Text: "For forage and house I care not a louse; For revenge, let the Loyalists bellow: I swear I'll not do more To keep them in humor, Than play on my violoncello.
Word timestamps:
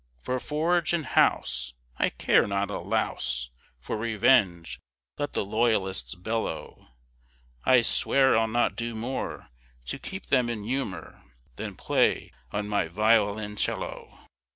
"For 0.17 0.39
forage 0.39 0.93
and 0.93 1.05
house 1.05 1.75
I 1.97 2.09
care 2.09 2.47
not 2.47 2.71
a 2.71 2.79
louse; 2.79 3.51
For 3.79 3.97
revenge, 3.97 4.79
let 5.19 5.33
the 5.33 5.45
Loyalists 5.45 6.15
bellow: 6.15 6.87
I 7.65 7.81
swear 7.81 8.35
I'll 8.35 8.47
not 8.47 8.75
do 8.75 8.95
more 8.95 9.49
To 9.85 9.99
keep 9.99 10.25
them 10.25 10.49
in 10.49 10.63
humor, 10.63 11.21
Than 11.55 11.75
play 11.75 12.31
on 12.51 12.67
my 12.67 12.87
violoncello. 12.87 14.25